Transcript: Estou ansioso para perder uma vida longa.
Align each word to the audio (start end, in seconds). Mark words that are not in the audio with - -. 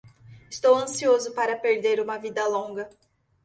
Estou 0.53 0.73
ansioso 0.77 1.29
para 1.35 1.55
perder 1.55 1.99
uma 1.99 2.17
vida 2.17 2.47
longa. 2.47 2.89